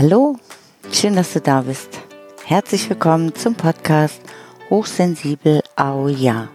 [0.00, 0.36] Hallo,
[0.92, 1.88] schön, dass du da bist.
[2.44, 4.20] Herzlich willkommen zum Podcast
[4.70, 6.46] Hochsensibel Au Ja.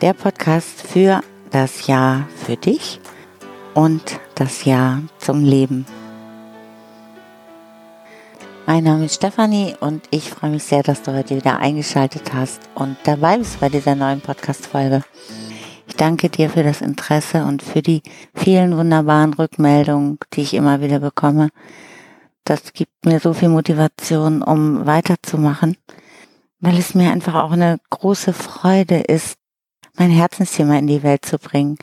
[0.00, 1.20] Der Podcast für
[1.50, 3.00] das Ja für dich
[3.74, 5.84] und das Ja zum Leben.
[8.66, 12.60] Mein Name ist Stefanie und ich freue mich sehr, dass du heute wieder eingeschaltet hast
[12.76, 15.02] und dabei bist bei dieser neuen Podcast-Folge.
[15.88, 20.80] Ich danke dir für das Interesse und für die vielen wunderbaren Rückmeldungen, die ich immer
[20.80, 21.50] wieder bekomme
[22.44, 25.76] das gibt mir so viel Motivation, um weiterzumachen,
[26.60, 29.36] weil es mir einfach auch eine große Freude ist,
[29.96, 31.76] mein Herzensthema in die Welt zu bringen,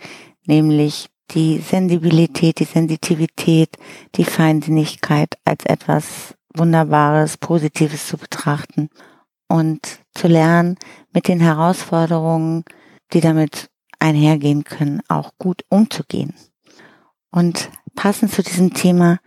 [0.46, 3.78] nämlich die Sensibilität, die Sensitivität,
[4.16, 8.90] die Feinsinnigkeit als etwas Wunderbares, Positives zu betrachten
[9.48, 10.78] und zu lernen,
[11.14, 12.66] mit den Herausforderungen,
[13.14, 16.34] die damit einhergehen können, auch gut umzugehen.
[17.32, 19.20] Und passend zu diesem Thema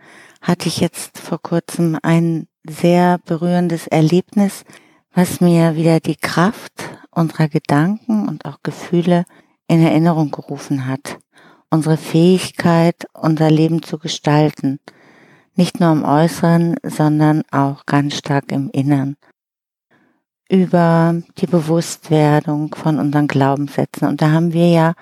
[0.45, 4.63] hatte ich jetzt vor kurzem ein sehr berührendes Erlebnis,
[5.11, 6.71] was mir wieder die Kraft
[7.09, 9.25] unserer Gedanken und auch Gefühle
[9.67, 11.17] in Erinnerung gerufen hat.
[11.71, 14.79] Unsere Fähigkeit, unser Leben zu gestalten.
[15.55, 19.15] Nicht nur im Äußeren, sondern auch ganz stark im Innern.
[20.47, 24.07] Über die Bewusstwerdung von unseren Glaubenssätzen.
[24.07, 24.93] Und da haben wir ja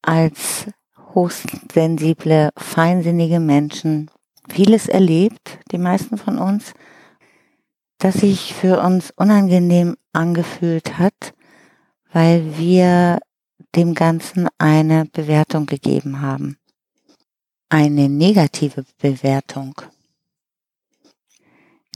[0.00, 0.66] als
[1.12, 4.11] hochsensible, feinsinnige Menschen
[4.48, 6.74] vieles erlebt, die meisten von uns,
[7.98, 11.34] das sich für uns unangenehm angefühlt hat,
[12.12, 13.20] weil wir
[13.74, 16.58] dem Ganzen eine Bewertung gegeben haben.
[17.68, 19.80] Eine negative Bewertung.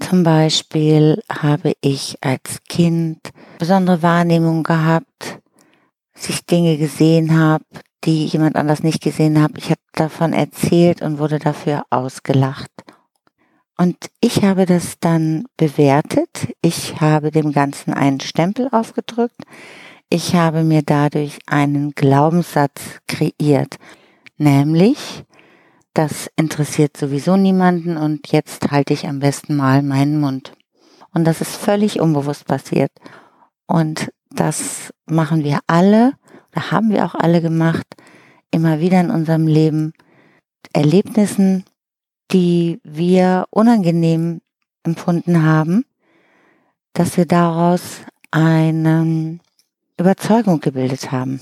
[0.01, 5.41] Zum Beispiel habe ich als Kind besondere Wahrnehmungen gehabt,
[6.15, 7.65] dass ich Dinge gesehen habe,
[8.07, 9.53] die jemand anders nicht gesehen hat.
[9.57, 12.71] Ich habe davon erzählt und wurde dafür ausgelacht.
[13.77, 16.49] Und ich habe das dann bewertet.
[16.63, 19.43] Ich habe dem Ganzen einen Stempel aufgedrückt.
[20.09, 23.77] Ich habe mir dadurch einen Glaubenssatz kreiert,
[24.37, 25.25] nämlich,
[25.95, 30.53] das interessiert sowieso niemanden und jetzt halte ich am besten mal meinen Mund.
[31.13, 32.93] Und das ist völlig unbewusst passiert.
[33.67, 36.13] Und das machen wir alle
[36.57, 37.87] da haben wir auch alle gemacht,
[38.51, 39.93] immer wieder in unserem Leben
[40.73, 41.65] Erlebnissen,
[42.33, 44.41] die wir unangenehm
[44.83, 45.85] empfunden haben,
[46.95, 48.01] dass wir daraus
[48.31, 49.39] eine
[49.99, 51.41] Überzeugung gebildet haben,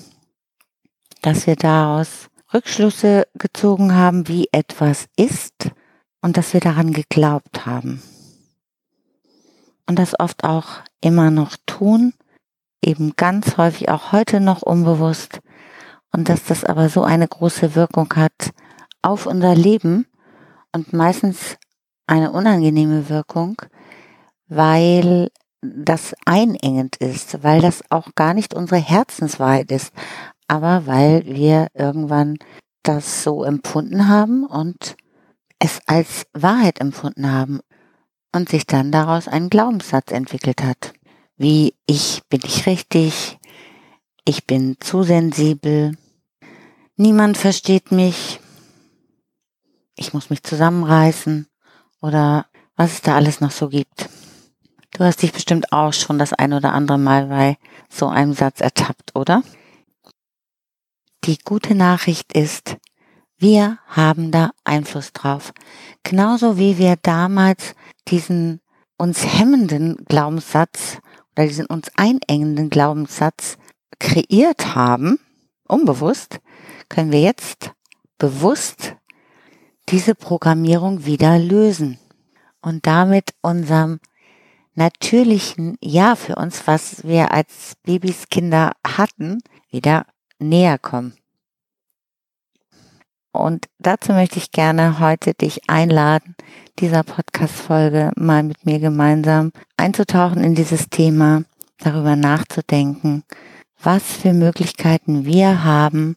[1.23, 5.71] dass wir daraus Rückschlüsse gezogen haben, wie etwas ist
[6.23, 8.03] und dass wir daran geglaubt haben.
[9.87, 12.15] Und das oft auch immer noch tun
[12.85, 15.41] eben ganz häufig auch heute noch unbewusst.
[16.13, 18.53] Und dass das aber so eine große Wirkung hat
[19.03, 20.07] auf unser Leben
[20.73, 21.57] und meistens
[22.07, 23.61] eine unangenehme Wirkung,
[24.47, 25.31] weil
[25.61, 29.93] das einengend ist, weil das auch gar nicht unsere Herzenswahrheit ist,
[30.47, 32.37] aber weil wir irgendwann
[32.83, 34.97] das so empfunden haben und
[35.59, 37.61] es als Wahrheit empfunden haben
[38.33, 40.94] und sich dann daraus ein Glaubenssatz entwickelt hat
[41.37, 43.39] wie ich bin nicht richtig,
[44.25, 45.97] ich bin zu sensibel,
[46.97, 48.41] niemand versteht mich,
[49.97, 51.47] ich muss mich zusammenreißen
[52.01, 52.47] oder
[52.77, 54.09] was es da alles noch so gibt.
[54.93, 57.57] Du hast dich bestimmt auch schon das ein oder andere Mal bei
[57.89, 59.43] so einem Satz ertappt, oder?
[61.25, 62.77] Die gute Nachricht ist,
[63.37, 65.53] wir haben da Einfluss drauf.
[66.05, 67.75] Genauso wie wir damals
[68.09, 68.61] diesen
[68.97, 70.99] uns hemmenden Glaubenssatz
[71.37, 73.59] oder diesen uns einengenden Glaubenssatz
[73.99, 75.19] kreiert haben,
[75.67, 76.41] unbewusst,
[76.89, 77.73] können wir jetzt
[78.19, 78.97] bewusst
[79.89, 81.99] diese Programmierung wieder lösen
[82.61, 84.01] und damit unserem
[84.75, 89.39] natürlichen Ja für uns, was wir als Babys Kinder hatten,
[89.71, 90.07] wieder
[90.39, 91.15] näher kommen.
[93.33, 96.37] Und dazu möchte ich gerne heute dich einladen,
[96.81, 101.45] dieser Podcast-Folge mal mit mir gemeinsam einzutauchen in dieses Thema,
[101.79, 103.23] darüber nachzudenken,
[103.81, 106.17] was für Möglichkeiten wir haben,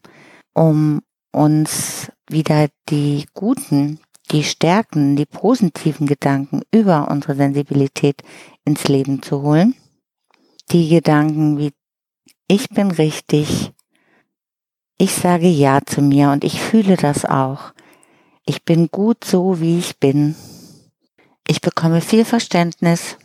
[0.54, 1.00] um
[1.32, 4.00] uns wieder die guten,
[4.30, 8.22] die Stärken, die positiven Gedanken über unsere Sensibilität
[8.64, 9.74] ins Leben zu holen.
[10.70, 11.72] Die Gedanken wie
[12.48, 13.72] ich bin richtig,
[14.98, 17.72] ich sage Ja zu mir und ich fühle das auch.
[18.48, 20.34] Ich bin gut so, wie ich bin.
[21.46, 23.18] Ich bekomme viel Verständnis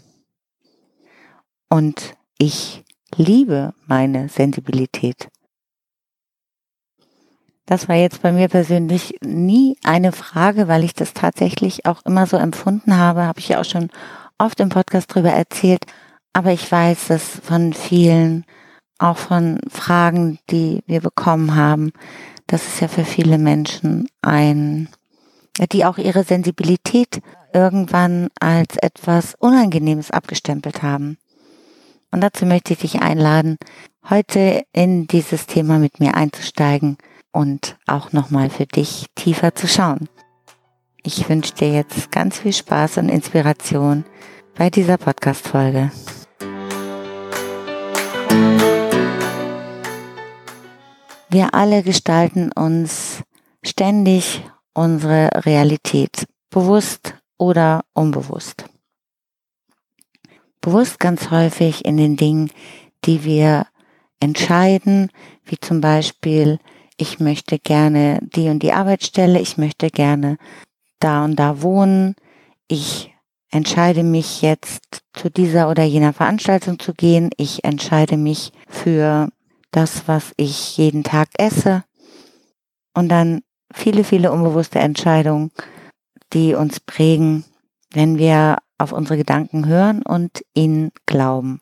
[1.69, 2.83] und ich
[3.15, 5.29] liebe meine Sensibilität.
[7.65, 12.27] Das war jetzt bei mir persönlich nie eine Frage, weil ich das tatsächlich auch immer
[12.27, 13.91] so empfunden habe, habe ich ja auch schon
[14.37, 15.85] oft im Podcast drüber erzählt,
[16.33, 18.43] aber ich weiß dass von vielen,
[18.99, 21.93] auch von Fragen, die wir bekommen haben,
[22.45, 24.89] dass es ja für viele Menschen ein,
[25.71, 27.21] die auch ihre Sensibilität
[27.53, 31.17] irgendwann als etwas Unangenehmes abgestempelt haben.
[32.11, 33.57] Und dazu möchte ich dich einladen,
[34.09, 36.97] heute in dieses Thema mit mir einzusteigen
[37.31, 40.09] und auch nochmal für dich tiefer zu schauen.
[41.03, 44.05] Ich wünsche dir jetzt ganz viel Spaß und Inspiration
[44.55, 45.91] bei dieser Podcast-Folge.
[51.29, 53.23] Wir alle gestalten uns
[53.65, 58.65] ständig unsere Realität, bewusst oder unbewusst.
[60.61, 62.49] Bewusst ganz häufig in den Dingen,
[63.05, 63.67] die wir
[64.19, 65.09] entscheiden,
[65.43, 66.59] wie zum Beispiel,
[66.97, 70.37] ich möchte gerne die und die Arbeitsstelle, ich möchte gerne
[70.99, 72.15] da und da wohnen,
[72.67, 73.13] ich
[73.51, 79.29] entscheide mich jetzt zu dieser oder jener Veranstaltung zu gehen, ich entscheide mich für
[79.71, 81.83] das, was ich jeden Tag esse
[82.93, 85.51] und dann viele, viele unbewusste Entscheidungen,
[86.33, 87.45] die uns prägen,
[87.91, 91.59] wenn wir auf unsere Gedanken hören und ihnen glauben.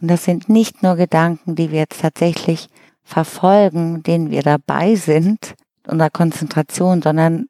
[0.00, 2.68] Und das sind nicht nur Gedanken, die wir jetzt tatsächlich
[3.02, 5.54] verfolgen, denen wir dabei sind,
[5.86, 7.46] unserer Konzentration, sondern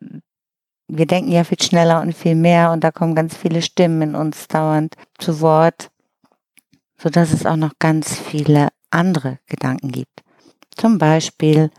[0.86, 4.14] wir denken ja viel schneller und viel mehr und da kommen ganz viele Stimmen in
[4.14, 5.90] uns dauernd zu Wort,
[6.96, 10.22] so dass es auch noch ganz viele andere Gedanken gibt.
[10.76, 11.70] Zum Beispiel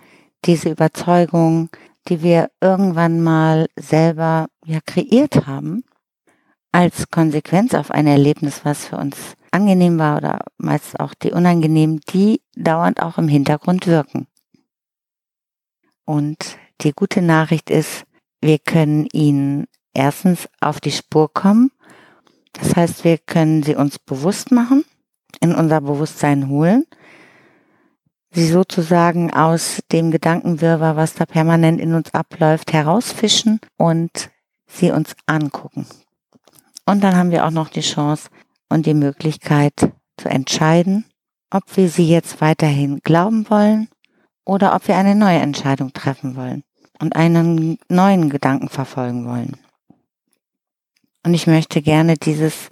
[0.45, 1.69] diese Überzeugung,
[2.07, 5.83] die wir irgendwann mal selber ja kreiert haben,
[6.71, 12.01] als Konsequenz auf ein Erlebnis, was für uns angenehm war oder meist auch die unangenehmen,
[12.11, 14.27] die dauernd auch im Hintergrund wirken.
[16.05, 18.03] Und die gute Nachricht ist,
[18.41, 21.71] wir können ihnen erstens auf die Spur kommen.
[22.53, 24.85] Das heißt, wir können sie uns bewusst machen,
[25.41, 26.85] in unser Bewusstsein holen
[28.31, 34.29] sie sozusagen aus dem Gedankenwirrwarr, was da permanent in uns abläuft, herausfischen und
[34.67, 35.87] sie uns angucken.
[36.85, 38.29] Und dann haben wir auch noch die Chance
[38.69, 41.05] und die Möglichkeit zu entscheiden,
[41.51, 43.89] ob wir sie jetzt weiterhin glauben wollen
[44.45, 46.63] oder ob wir eine neue Entscheidung treffen wollen
[46.99, 49.57] und einen neuen Gedanken verfolgen wollen.
[51.25, 52.69] Und ich möchte gerne dieses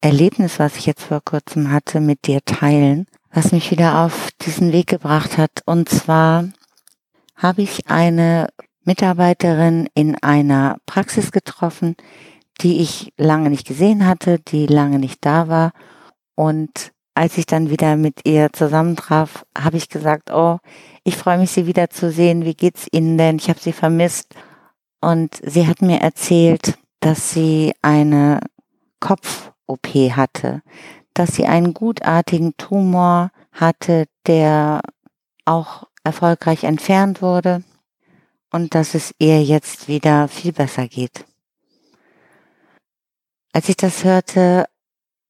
[0.00, 4.72] Erlebnis, was ich jetzt vor kurzem hatte, mit dir teilen, was mich wieder auf diesen
[4.72, 5.62] Weg gebracht hat.
[5.66, 6.48] Und zwar
[7.36, 8.48] habe ich eine
[8.84, 11.96] Mitarbeiterin in einer Praxis getroffen,
[12.60, 15.72] die ich lange nicht gesehen hatte, die lange nicht da war.
[16.34, 20.58] Und als ich dann wieder mit ihr zusammentraf, habe ich gesagt, oh,
[21.04, 22.44] ich freue mich, Sie wieder zu sehen.
[22.44, 23.36] Wie geht's Ihnen denn?
[23.36, 24.34] Ich habe Sie vermisst.
[25.00, 28.40] Und sie hat mir erzählt, dass sie eine
[29.00, 30.62] Kopf-OP hatte
[31.14, 34.80] dass sie einen gutartigen Tumor hatte, der
[35.44, 37.62] auch erfolgreich entfernt wurde
[38.50, 41.24] und dass es ihr jetzt wieder viel besser geht.
[43.52, 44.66] Als ich das hörte,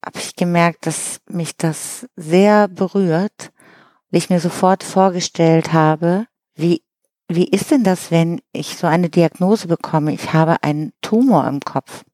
[0.05, 3.53] habe ich gemerkt, dass mich das sehr berührt
[4.11, 6.83] und ich mir sofort vorgestellt habe, wie,
[7.29, 11.61] wie ist denn das, wenn ich so eine Diagnose bekomme, ich habe einen Tumor im
[11.61, 12.05] Kopf.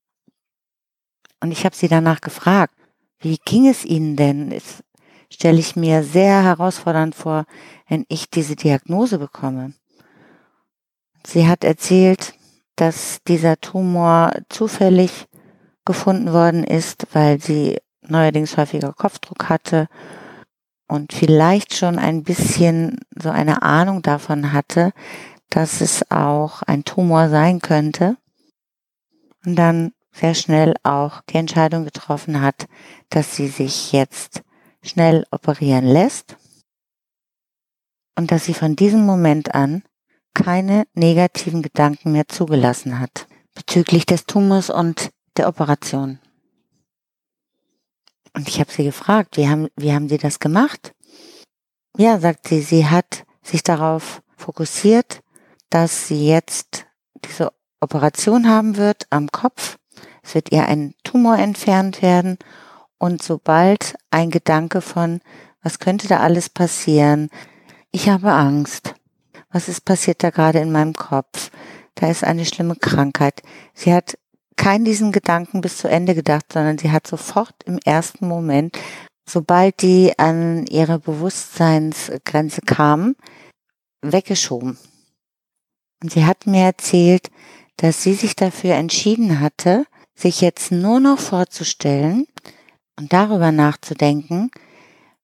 [1.41, 2.76] Und ich habe sie danach gefragt,
[3.21, 4.51] wie ging es Ihnen denn?
[4.51, 4.83] Das
[5.31, 7.45] stelle ich mir sehr herausfordernd vor,
[7.89, 9.73] wenn ich diese Diagnose bekomme.
[11.27, 12.35] Sie hat erzählt,
[12.77, 15.27] dass dieser Tumor zufällig
[15.85, 19.89] gefunden worden ist, weil sie neuerdings häufiger Kopfdruck hatte
[20.87, 24.93] und vielleicht schon ein bisschen so eine Ahnung davon hatte,
[25.51, 28.17] dass es auch ein Tumor sein könnte.
[29.45, 32.67] Und dann sehr schnell auch die Entscheidung getroffen hat,
[33.11, 34.43] dass sie sich jetzt
[34.83, 36.37] schnell operieren lässt
[38.17, 39.83] und dass sie von diesem Moment an
[40.35, 46.19] keine negativen Gedanken mehr zugelassen hat bezüglich des Tumors und der Operation.
[48.35, 50.93] Und ich habe sie gefragt, wie haben, wie haben Sie das gemacht?
[51.97, 55.23] Ja, sagt sie, sie hat sich darauf fokussiert,
[55.71, 56.87] dass sie jetzt
[57.25, 59.79] diese Operation haben wird am Kopf
[60.27, 62.37] es wird ihr ein Tumor entfernt werden
[62.99, 65.21] und sobald ein Gedanke von,
[65.63, 67.31] was könnte da alles passieren?
[67.93, 68.95] Ich habe Angst.
[69.53, 71.53] Was ist passiert da gerade in meinem Kopf?
[71.95, 73.43] Da ist eine schlimme Krankheit.
[73.73, 74.19] Sie hat
[74.57, 78.77] keinen diesen Gedanken bis zu Ende gedacht, sondern sie hat sofort im ersten Moment,
[79.29, 83.15] sobald die an ihre Bewusstseinsgrenze kam,
[84.03, 84.77] weggeschoben.
[86.03, 87.31] Und sie hat mir erzählt,
[87.77, 92.27] dass sie sich dafür entschieden hatte, sich jetzt nur noch vorzustellen
[92.99, 94.51] und darüber nachzudenken,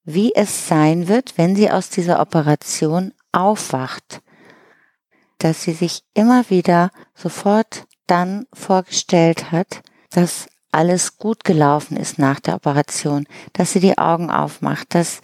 [0.05, 4.21] wie es sein wird, wenn sie aus dieser Operation aufwacht.
[5.39, 12.41] Dass sie sich immer wieder sofort dann vorgestellt hat, dass alles gut gelaufen ist nach
[12.41, 15.21] der Operation, dass sie die Augen aufmacht, dass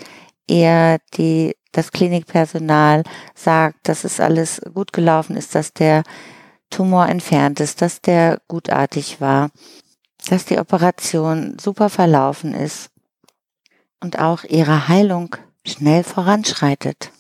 [0.47, 3.03] ihr die, das Klinikpersonal
[3.35, 6.03] sagt, dass es alles gut gelaufen ist, dass der
[6.71, 9.51] Tumor entfernt ist, dass der gutartig war,
[10.29, 12.91] dass die Operation super verlaufen ist
[14.01, 17.13] und auch ihre Heilung schnell voranschreitet.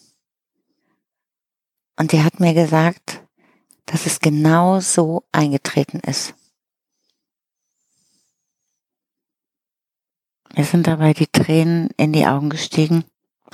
[1.96, 3.22] Und sie hat mir gesagt,
[3.86, 6.34] dass es genau so eingetreten ist.
[10.54, 13.04] Mir sind dabei die Tränen in die Augen gestiegen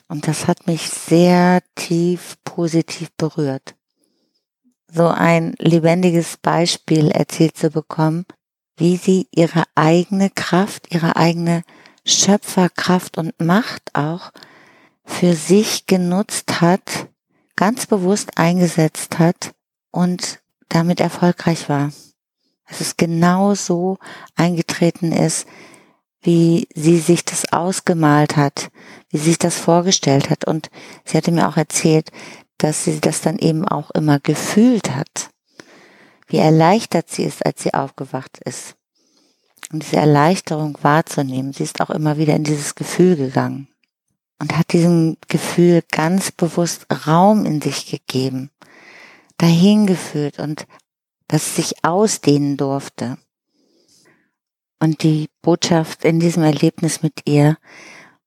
[0.08, 3.74] und das hat mich sehr tief positiv berührt.
[4.96, 8.26] So ein lebendiges Beispiel erzählt zu bekommen,
[8.76, 11.64] wie sie ihre eigene Kraft, ihre eigene
[12.04, 14.30] Schöpferkraft und Macht auch
[15.04, 17.08] für sich genutzt hat,
[17.56, 19.52] ganz bewusst eingesetzt hat
[19.90, 21.90] und damit erfolgreich war.
[22.68, 23.98] Dass es genau so
[24.36, 25.48] eingetreten ist,
[26.20, 28.70] wie sie sich das ausgemalt hat,
[29.10, 30.46] wie sie sich das vorgestellt hat.
[30.46, 30.70] Und
[31.04, 32.12] sie hatte mir auch erzählt,
[32.58, 35.30] dass sie das dann eben auch immer gefühlt hat,
[36.26, 38.76] wie erleichtert sie ist, als sie aufgewacht ist.
[39.72, 43.68] Und diese Erleichterung wahrzunehmen, sie ist auch immer wieder in dieses Gefühl gegangen
[44.40, 48.50] und hat diesem Gefühl ganz bewusst Raum in sich gegeben,
[49.38, 50.66] dahin gefühlt und
[51.28, 53.18] dass es sich ausdehnen durfte.
[54.80, 57.56] Und die Botschaft in diesem Erlebnis mit ihr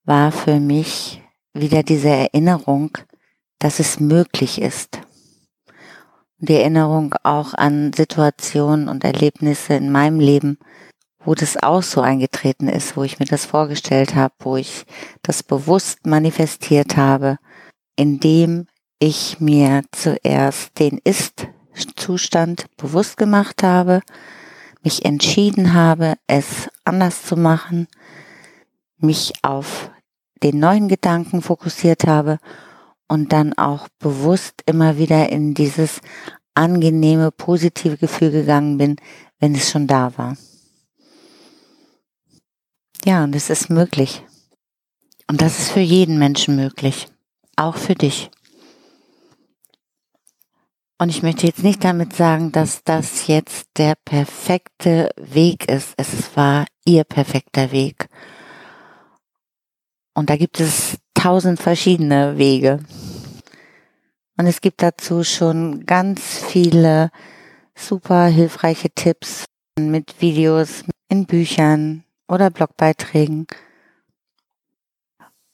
[0.06, 1.22] war für mich
[1.54, 2.98] wieder diese Erinnerung,
[3.60, 5.00] dass es möglich ist.
[6.40, 10.60] Die Erinnerung auch an Situationen und Erlebnisse in meinem Leben,
[11.24, 14.86] wo das auch so eingetreten ist, wo ich mir das vorgestellt habe, wo ich
[15.24, 17.38] das bewusst manifestiert habe,
[17.96, 18.68] indem
[19.00, 24.02] ich mir zuerst den Ist-Zustand bewusst gemacht habe,
[24.84, 27.88] mich entschieden habe, es anders zu machen,
[29.00, 29.90] mich auf
[30.44, 32.40] den neuen Gedanken fokussiert habe
[33.08, 36.02] und dann auch bewusst immer wieder in dieses
[36.54, 38.96] angenehme, positive Gefühl gegangen bin,
[39.40, 40.38] wenn es schon da war.
[43.06, 44.24] Ja, und es ist möglich.
[45.28, 47.08] Und das ist für jeden Menschen möglich.
[47.56, 48.30] Auch für dich.
[51.00, 55.94] Und ich möchte jetzt nicht damit sagen, dass das jetzt der perfekte Weg ist.
[55.98, 58.10] Es war ihr perfekter Weg.
[60.16, 62.80] Und da gibt es tausend verschiedene Wege.
[64.38, 67.10] Und es gibt dazu schon ganz viele
[67.76, 69.46] super hilfreiche Tipps
[69.80, 73.48] mit Videos, in Büchern oder Blogbeiträgen.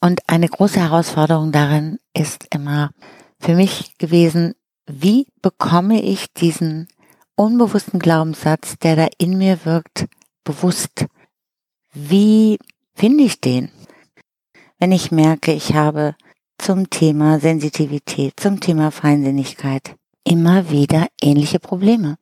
[0.02, 2.92] Und eine große Herausforderung darin ist immer
[3.40, 4.56] für mich gewesen,
[4.86, 6.88] wie bekomme ich diesen
[7.36, 10.08] unbewussten Glaubenssatz, der da in mir wirkt,
[10.44, 11.06] bewusst?
[11.94, 12.58] Wie
[12.96, 13.72] finde ich den?
[14.84, 16.14] Wenn ich merke, ich habe
[16.58, 22.18] zum Thema Sensitivität, zum Thema Feinsinnigkeit immer wieder ähnliche Probleme.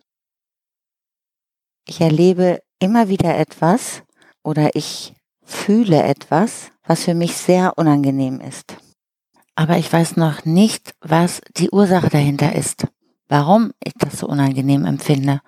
[1.88, 4.04] Ich erlebe immer wieder etwas
[4.44, 8.78] oder ich fühle etwas, was für mich sehr unangenehm ist
[9.56, 12.88] aber ich weiß noch nicht, was die Ursache dahinter ist.
[13.28, 15.42] Warum ich das so unangenehm empfinde.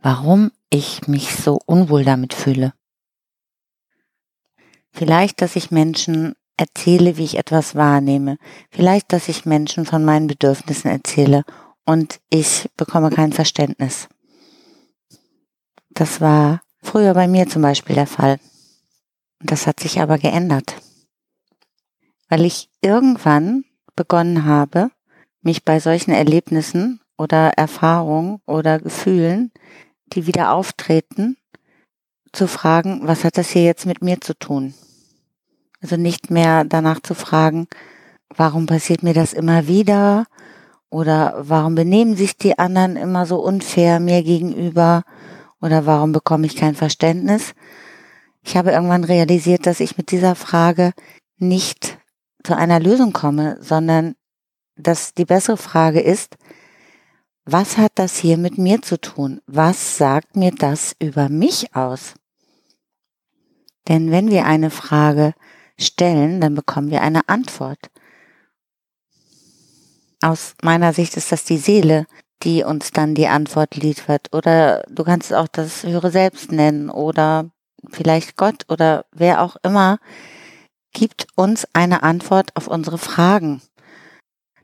[0.00, 2.74] Warum ich mich so unwohl damit fühle.
[4.92, 8.38] Vielleicht, dass ich Menschen erzähle, wie ich etwas wahrnehme.
[8.70, 11.44] Vielleicht, dass ich Menschen von meinen Bedürfnissen erzähle
[11.84, 14.08] und ich bekomme kein Verständnis.
[15.90, 18.38] Das war früher bei mir zum Beispiel der Fall.
[19.40, 20.76] Das hat sich aber geändert
[22.28, 24.90] weil ich irgendwann begonnen habe,
[25.42, 29.52] mich bei solchen Erlebnissen oder Erfahrungen oder Gefühlen,
[30.08, 31.36] die wieder auftreten,
[32.32, 34.74] zu fragen, was hat das hier jetzt mit mir zu tun?
[35.80, 37.66] Also nicht mehr danach zu fragen,
[38.34, 40.26] warum passiert mir das immer wieder
[40.90, 45.02] oder warum benehmen sich die anderen immer so unfair mir gegenüber
[45.60, 47.54] oder warum bekomme ich kein Verständnis?
[48.42, 50.92] Ich habe irgendwann realisiert, dass ich mit dieser Frage
[51.38, 51.98] nicht
[52.44, 54.14] zu einer Lösung komme, sondern
[54.76, 56.36] dass die bessere Frage ist,
[57.44, 59.40] was hat das hier mit mir zu tun?
[59.46, 62.14] Was sagt mir das über mich aus?
[63.88, 65.32] Denn wenn wir eine Frage
[65.78, 67.78] stellen, dann bekommen wir eine Antwort.
[70.22, 72.06] Aus meiner Sicht ist das die Seele,
[72.42, 74.34] die uns dann die Antwort liefert.
[74.34, 77.50] Oder du kannst auch das höhere Selbst nennen oder
[77.90, 79.98] vielleicht Gott oder wer auch immer
[80.92, 83.60] gibt uns eine Antwort auf unsere Fragen.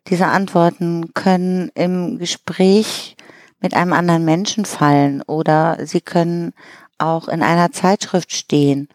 [0.08, 3.16] Diese Antworten können im Gespräch
[3.60, 6.54] mit einem anderen Menschen fallen oder sie können
[6.96, 8.88] auch in einer Zeitschrift stehen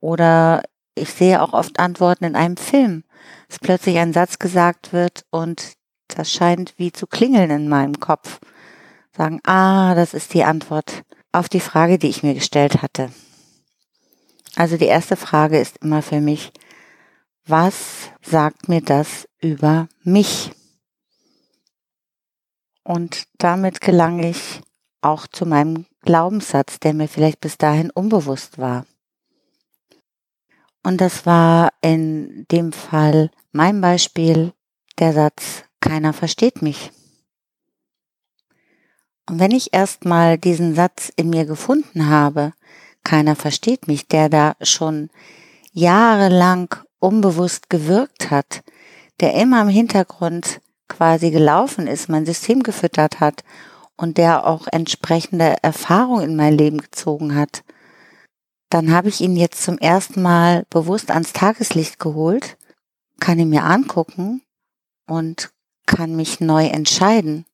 [0.00, 0.62] oder
[0.94, 3.04] ich sehe auch oft Antworten in einem Film,
[3.48, 5.74] dass plötzlich ein Satz gesagt wird und
[6.08, 8.38] das scheint wie zu klingeln in meinem Kopf.
[9.16, 13.12] Sagen, ah, das ist die Antwort auf die Frage, die ich mir gestellt hatte.
[14.56, 16.52] Also die erste Frage ist immer für mich,
[17.46, 20.52] was sagt mir das über mich?
[22.84, 24.60] Und damit gelange ich
[25.00, 28.86] auch zu meinem Glaubenssatz, der mir vielleicht bis dahin unbewusst war.
[30.84, 34.52] Und das war in dem Fall mein Beispiel
[34.98, 36.92] der Satz, keiner versteht mich.
[39.28, 42.52] Und wenn ich erstmal diesen Satz in mir gefunden habe,
[43.02, 45.08] keiner versteht mich, der da schon
[45.72, 48.62] jahrelang unbewusst gewirkt hat,
[49.20, 53.42] der immer im Hintergrund quasi gelaufen ist, mein System gefüttert hat
[53.96, 57.64] und der auch entsprechende Erfahrungen in mein Leben gezogen hat,
[58.74, 62.58] dann habe ich ihn jetzt zum ersten Mal bewusst ans Tageslicht geholt,
[63.20, 64.42] kann ihn mir angucken
[65.06, 65.52] und
[65.86, 67.46] kann mich neu entscheiden.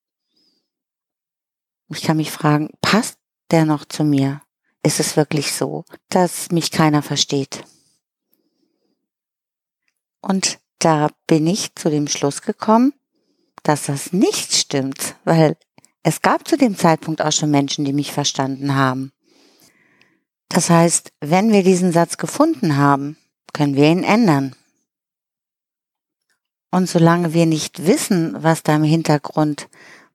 [1.91, 3.19] Ich kann mich fragen, passt
[3.51, 4.41] der noch zu mir?
[4.83, 7.65] Ist es wirklich so, dass mich keiner versteht?
[10.23, 12.95] Und da bin ich zu dem Schluss gekommen,
[13.63, 15.59] dass das nicht stimmt, weil
[16.03, 19.13] es gab zu dem Zeitpunkt auch schon Menschen, die mich verstanden haben.
[20.51, 23.17] Das heißt, wenn wir diesen Satz gefunden haben,
[23.53, 24.55] können wir ihn ändern.
[26.73, 29.69] Und solange wir nicht wissen, was da im Hintergrund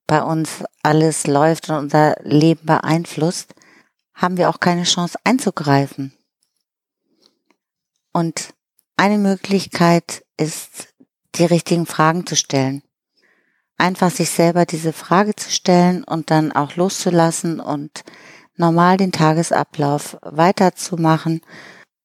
[0.07, 3.55] bei uns alles läuft und unser Leben beeinflusst,
[4.13, 6.13] haben wir auch keine Chance einzugreifen.
[8.11, 8.53] Und
[8.97, 10.89] eine Möglichkeit ist,
[11.35, 12.81] die richtigen Fragen zu stellen.
[13.77, 18.03] Einfach sich selber diese Frage zu stellen und dann auch loszulassen und
[18.57, 21.41] normal den Tagesablauf weiterzumachen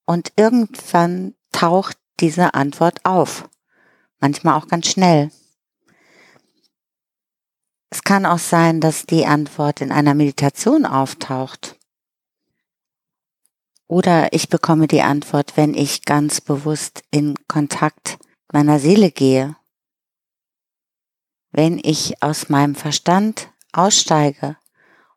[0.04, 3.48] und irgendwann taucht diese Antwort auf.
[4.18, 5.30] Manchmal auch ganz schnell.
[7.90, 11.76] Es kann auch sein, dass die Antwort in einer Meditation auftaucht.
[13.88, 18.18] Oder ich bekomme die Antwort, wenn ich ganz bewusst in Kontakt
[18.52, 19.56] meiner Seele gehe.
[21.50, 24.56] Wenn ich aus meinem Verstand aussteige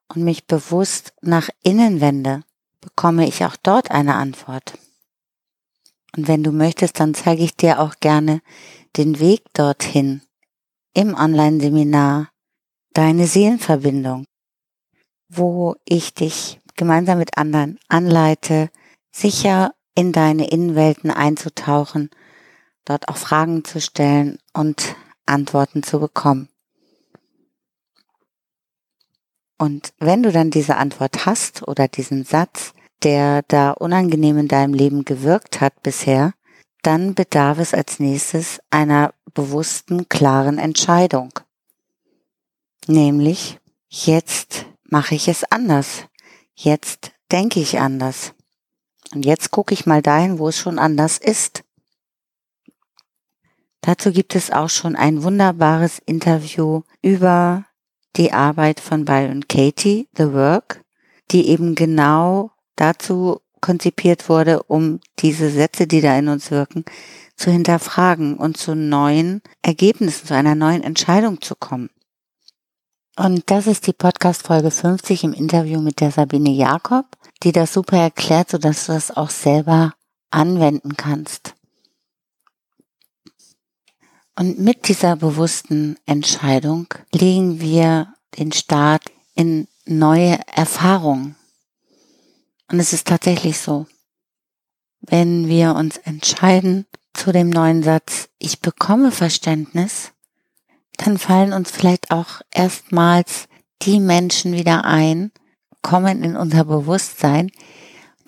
[0.09, 2.43] und mich bewusst nach innen wende,
[2.81, 4.77] bekomme ich auch dort eine Antwort.
[6.15, 8.41] Und wenn du möchtest, dann zeige ich dir auch gerne
[8.97, 10.21] den Weg dorthin
[10.93, 12.29] im Online-Seminar
[12.95, 14.27] Deine Seelenverbindung,
[15.27, 18.69] wo ich dich gemeinsam mit anderen anleite,
[19.11, 22.11] sicher in deine Innenwelten einzutauchen,
[22.85, 26.49] dort auch Fragen zu stellen und Antworten zu bekommen.
[29.57, 34.73] Und wenn du dann diese Antwort hast oder diesen Satz, der da unangenehm in deinem
[34.73, 36.33] Leben gewirkt hat bisher,
[36.81, 41.31] dann bedarf es als nächstes einer bewussten, klaren Entscheidung.
[42.87, 46.05] Nämlich, jetzt mache ich es anders.
[46.55, 48.33] Jetzt denke ich anders.
[49.13, 51.63] Und jetzt gucke ich mal dahin, wo es schon anders ist.
[53.81, 57.65] Dazu gibt es auch schon ein wunderbares Interview über
[58.15, 60.83] die Arbeit von Byron Katie, The Work,
[61.31, 66.83] die eben genau dazu konzipiert wurde, um diese Sätze, die da in uns wirken,
[67.35, 71.89] zu hinterfragen und zu neuen Ergebnissen, zu einer neuen Entscheidung zu kommen.
[73.15, 77.05] Und das ist die Podcast Folge 50 im Interview mit der Sabine Jakob,
[77.43, 79.93] die das super erklärt, sodass du das auch selber
[80.31, 81.53] anwenden kannst.
[84.35, 89.03] Und mit dieser bewussten Entscheidung legen wir den Start
[89.35, 91.35] in neue Erfahrungen.
[92.69, 93.85] Und es ist tatsächlich so,
[95.01, 100.11] wenn wir uns entscheiden zu dem neuen Satz, ich bekomme Verständnis,
[100.97, 103.47] dann fallen uns vielleicht auch erstmals
[103.81, 105.31] die Menschen wieder ein,
[105.81, 107.51] kommen in unser Bewusstsein,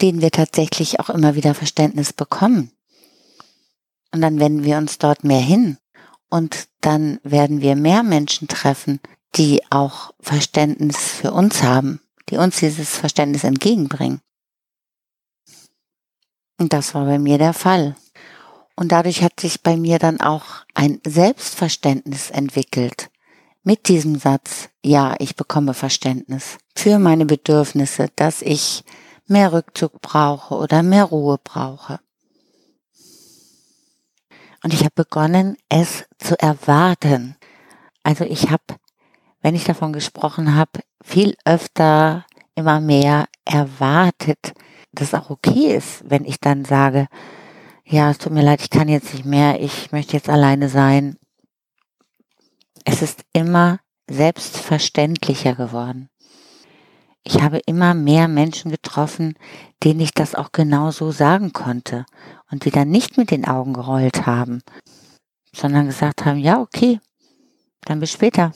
[0.01, 2.71] denen wir tatsächlich auch immer wieder Verständnis bekommen.
[4.11, 5.77] Und dann wenden wir uns dort mehr hin.
[6.35, 8.99] Und dann werden wir mehr Menschen treffen,
[9.35, 14.19] die auch Verständnis für uns haben, die uns dieses Verständnis entgegenbringen.
[16.59, 17.95] Und das war bei mir der Fall.
[18.75, 23.09] Und dadurch hat sich bei mir dann auch ein Selbstverständnis entwickelt
[23.63, 28.83] mit diesem Satz, ja, ich bekomme Verständnis für meine Bedürfnisse, dass ich
[29.25, 32.01] mehr Rückzug brauche oder mehr Ruhe brauche.
[34.65, 37.35] Und ich habe begonnen, es zu erwarten.
[38.01, 38.63] Also ich habe,
[39.43, 42.25] wenn ich davon gesprochen habe, viel öfter
[42.55, 44.55] immer mehr erwartet,
[44.91, 47.07] dass es auch okay ist, wenn ich dann sage,
[47.83, 51.15] ja, es tut mir leid, ich kann jetzt nicht mehr, ich möchte jetzt alleine sein.
[52.85, 53.77] Es ist immer
[54.09, 56.09] selbstverständlicher geworden.
[57.27, 59.35] Ich habe immer mehr Menschen getroffen,
[59.83, 62.05] denen ich das auch genau so sagen konnte
[62.51, 64.61] und die dann nicht mit den Augen gerollt haben,
[65.53, 66.99] sondern gesagt haben, ja, okay,
[67.81, 68.51] dann bis später.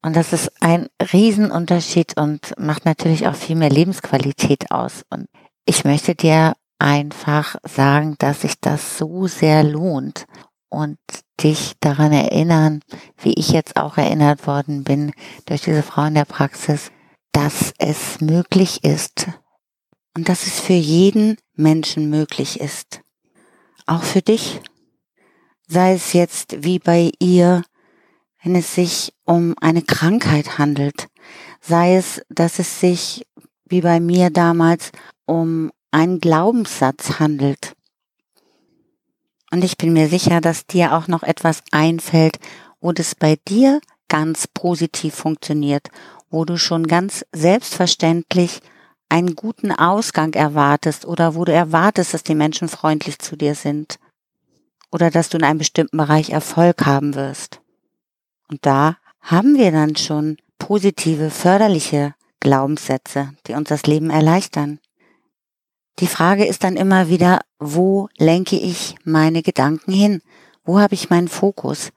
[0.00, 5.04] Und das ist ein Riesenunterschied und macht natürlich auch viel mehr Lebensqualität aus.
[5.10, 5.26] Und
[5.66, 10.26] ich möchte dir einfach sagen, dass sich das so sehr lohnt
[10.76, 10.98] und
[11.42, 12.80] dich daran erinnern,
[13.18, 15.12] wie ich jetzt auch erinnert worden bin
[15.46, 16.90] durch diese Frau in der Praxis,
[17.32, 19.26] dass es möglich ist
[20.14, 23.00] und dass es für jeden Menschen möglich ist.
[23.86, 24.60] Auch für dich.
[25.68, 27.62] Sei es jetzt wie bei ihr,
[28.42, 31.08] wenn es sich um eine Krankheit handelt.
[31.60, 33.26] Sei es, dass es sich
[33.68, 34.92] wie bei mir damals
[35.26, 37.74] um einen Glaubenssatz handelt.
[39.56, 42.38] Und ich bin mir sicher, dass dir auch noch etwas einfällt,
[42.82, 45.88] wo das bei dir ganz positiv funktioniert,
[46.28, 48.60] wo du schon ganz selbstverständlich
[49.08, 53.98] einen guten Ausgang erwartest oder wo du erwartest, dass die Menschen freundlich zu dir sind
[54.92, 57.62] oder dass du in einem bestimmten Bereich Erfolg haben wirst.
[58.48, 64.80] Und da haben wir dann schon positive, förderliche Glaubenssätze, die uns das Leben erleichtern.
[65.98, 70.20] Die Frage ist dann immer wieder, wo lenke ich meine Gedanken hin?
[70.62, 71.90] Wo habe ich meinen Fokus?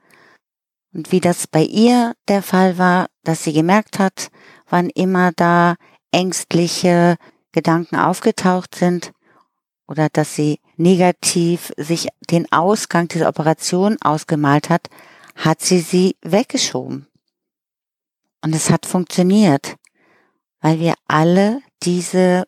[0.92, 4.30] Und wie das bei ihr der Fall war, dass sie gemerkt hat,
[4.68, 5.76] wann immer da
[6.12, 7.16] ängstliche
[7.52, 9.12] Gedanken aufgetaucht sind
[9.86, 14.88] oder dass sie negativ sich den Ausgang dieser Operation ausgemalt hat,
[15.36, 17.06] hat sie sie weggeschoben.
[18.42, 19.76] Und es hat funktioniert,
[20.60, 22.44] weil wir alle diese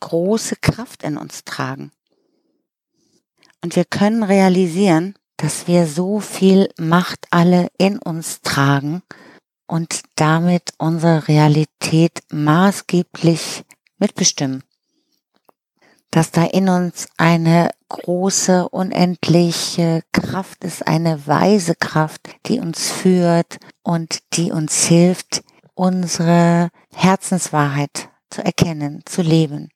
[0.00, 1.92] große Kraft in uns tragen.
[3.62, 9.02] Und wir können realisieren, dass wir so viel Macht alle in uns tragen
[9.66, 13.64] und damit unsere Realität maßgeblich
[13.98, 14.62] mitbestimmen.
[16.10, 23.58] Dass da in uns eine große, unendliche Kraft ist, eine weise Kraft, die uns führt
[23.82, 25.42] und die uns hilft,
[25.74, 29.70] unsere Herzenswahrheit zu erkennen, zu leben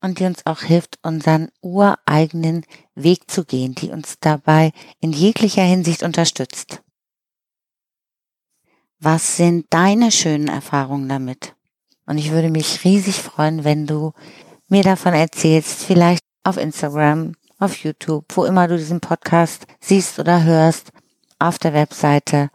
[0.00, 5.62] und die uns auch hilft, unseren ureigenen Weg zu gehen, die uns dabei in jeglicher
[5.62, 6.82] Hinsicht unterstützt.
[8.98, 11.54] Was sind deine schönen Erfahrungen damit?
[12.06, 14.12] Und ich würde mich riesig freuen, wenn du
[14.68, 20.44] mir davon erzählst, vielleicht auf Instagram, auf YouTube, wo immer du diesen Podcast siehst oder
[20.44, 20.90] hörst,
[21.38, 22.50] auf der Webseite.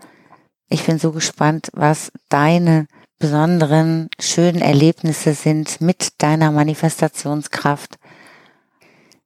[0.70, 2.88] Ich bin so gespannt, was deine
[3.20, 7.98] besonderen, schönen Erlebnisse sind mit deiner Manifestationskraft.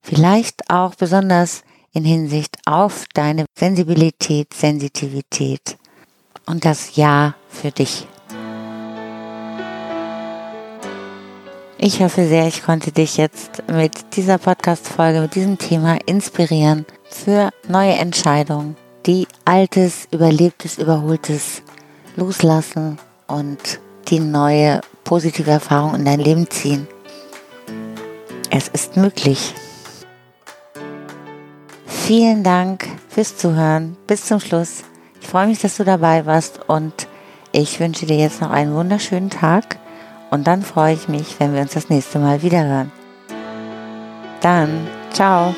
[0.02, 5.78] Vielleicht auch besonders in Hinsicht auf deine Sensibilität, Sensitivität
[6.46, 8.08] und das Ja für dich.
[11.82, 17.52] Ich hoffe sehr, ich konnte dich jetzt mit dieser Podcast-Folge, mit diesem Thema inspirieren für
[17.68, 18.76] neue Entscheidungen,
[19.06, 21.64] die Altes, Überlebtes, Überholtes
[22.18, 23.00] loslassen
[23.30, 26.88] und die neue positive Erfahrung in dein Leben ziehen.
[28.50, 29.54] Es ist möglich.
[31.86, 33.96] Vielen Dank fürs Zuhören.
[34.08, 34.84] Bis zum Schluss.
[35.22, 37.08] Ich freue mich, dass du dabei warst und
[37.52, 39.78] ich wünsche dir jetzt noch einen wunderschönen Tag
[40.32, 42.92] und dann freue ich mich, wenn wir uns das nächste Mal wieder hören.
[44.42, 45.54] Dann, ciao.